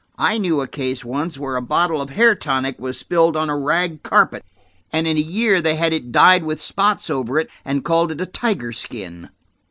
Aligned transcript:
"I 0.17 0.39
knew 0.39 0.61
a 0.61 0.67
case 0.67 1.05
once 1.05 1.37
where 1.37 1.55
a 1.55 1.61
bottle 1.61 2.01
of 2.01 2.09
hair 2.09 2.33
tonic 2.33 2.75
was 2.79 2.97
spilled 2.97 3.37
on 3.37 3.51
a 3.51 3.55
rag 3.55 4.01
carpet, 4.01 4.43
and 4.91 5.05
in 5.05 5.15
a 5.15 5.19
year 5.19 5.61
they 5.61 5.75
had 5.75 5.93
it 5.93 6.11
dyed 6.11 6.41
with 6.43 6.59
spots 6.59 7.07
over 7.11 7.37
it 7.37 7.51
and 7.63 7.85
called 7.85 8.11
it 8.11 8.19
a 8.19 8.25
tiger 8.25 8.71
skin." 8.71 9.29